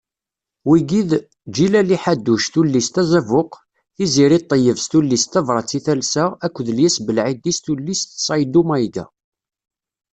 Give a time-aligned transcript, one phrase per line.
[0.69, 1.11] Wigi d:
[1.55, 3.51] Ǧilali Ḥaddouc tullist Azabuq,
[3.95, 9.05] Tiziri Ṭeyeb s tullist Tabrat i talsa akked Lyas Belɛidi s tullist Ṣayddu Mayga.